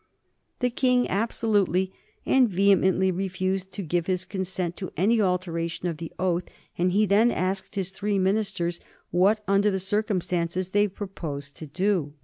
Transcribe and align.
The 0.61 0.71
King 0.71 1.07
absolutely 1.09 1.93
and 2.25 2.49
vehemently 2.49 3.11
refused 3.11 3.71
to 3.73 3.83
give 3.83 4.07
his 4.07 4.25
consent 4.25 4.75
to 4.77 4.91
any 4.97 5.21
alteration 5.21 5.87
of 5.89 5.97
the 5.97 6.11
oath, 6.17 6.45
and 6.75 6.91
he 6.91 7.05
then 7.05 7.29
asked 7.29 7.75
his 7.75 7.91
three 7.91 8.17
ministers 8.17 8.79
what, 9.11 9.43
under 9.47 9.69
the 9.69 9.79
circumstances, 9.79 10.71
they 10.71 10.87
proposed 10.87 11.53
to 11.57 11.67
do. 11.67 12.13